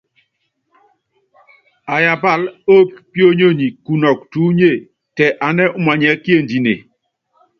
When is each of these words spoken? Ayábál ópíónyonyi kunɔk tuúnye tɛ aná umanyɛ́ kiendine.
Ayábál 1.95 2.41
ópíónyonyi 2.77 3.67
kunɔk 3.85 4.19
tuúnye 4.31 4.71
tɛ 5.15 5.25
aná 5.47 5.63
umanyɛ́ 5.77 6.19
kiendine. 6.23 6.73